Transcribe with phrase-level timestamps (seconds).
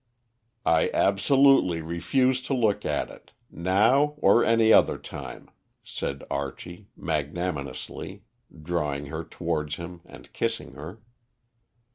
[0.65, 5.51] "I absolutely refuse to look at it now or any other time,"
[5.83, 8.23] said Archie magnanimously,
[8.63, 11.03] drawing her towards him and kissing her.